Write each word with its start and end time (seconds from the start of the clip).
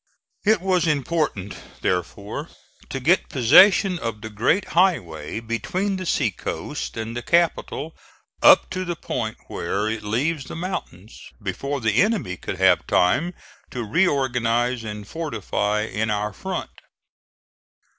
It 0.43 0.61
was 0.61 0.87
important, 0.87 1.55
therefore, 1.81 2.49
to 2.89 2.99
get 2.99 3.29
possession 3.29 3.99
of 3.99 4.21
the 4.21 4.31
great 4.31 4.69
highway 4.69 5.39
between 5.39 5.97
the 5.97 6.07
sea 6.07 6.31
coast 6.31 6.97
and 6.97 7.15
the 7.15 7.21
capital 7.21 7.95
up 8.41 8.67
to 8.71 8.83
the 8.83 8.95
point 8.95 9.37
where 9.45 9.87
it 9.87 10.01
leaves 10.01 10.45
the 10.45 10.55
mountains, 10.55 11.21
before 11.39 11.81
the 11.81 12.01
enemy 12.01 12.35
could 12.35 12.57
have 12.57 12.87
time 12.87 13.35
to 13.69 13.83
re 13.83 14.07
organize 14.07 14.83
and 14.83 15.07
fortify 15.07 15.81
in 15.81 16.09
our 16.09 16.33
front. 16.33 16.71